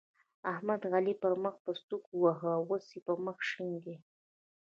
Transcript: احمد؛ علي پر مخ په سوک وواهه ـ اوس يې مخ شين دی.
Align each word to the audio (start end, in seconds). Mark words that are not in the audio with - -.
احمد؛ 0.51 0.81
علي 0.95 1.13
پر 1.21 1.33
مخ 1.43 1.55
په 1.65 1.71
سوک 1.85 2.03
وواهه 2.13 2.51
ـ 2.59 2.63
اوس 2.67 2.85
يې 2.95 3.01
مخ 3.25 3.37
شين 3.49 3.71
دی. 3.83 3.95